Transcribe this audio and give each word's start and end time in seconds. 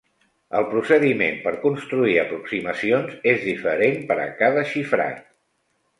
El 0.59 0.63
procediment 0.69 1.35
per 1.43 1.51
construir 1.65 2.15
aproximacions 2.23 3.13
és 3.35 3.45
diferent 3.53 4.03
per 4.13 4.19
a 4.25 4.29
cada 4.41 4.65
xifrat. 4.71 5.25